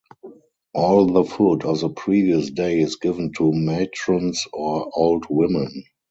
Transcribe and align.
All 0.73 1.05
the 1.05 1.23
food 1.23 1.63
of 1.63 1.81
the 1.81 1.89
previous 1.89 2.49
day 2.49 2.79
is 2.79 2.95
given 2.95 3.33
to 3.33 3.51
matrons 3.53 4.47
or 4.51 4.89
old 4.95 5.25
women. 5.29 5.83